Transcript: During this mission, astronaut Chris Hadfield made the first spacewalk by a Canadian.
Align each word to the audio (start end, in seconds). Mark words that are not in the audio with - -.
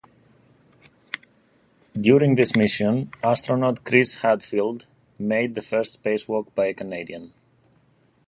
During 1.95 2.33
this 2.33 2.55
mission, 2.55 3.11
astronaut 3.23 3.83
Chris 3.83 4.15
Hadfield 4.23 4.87
made 5.19 5.53
the 5.53 5.61
first 5.61 6.01
spacewalk 6.01 6.47
by 6.55 6.65
a 6.65 6.73
Canadian. 6.73 7.33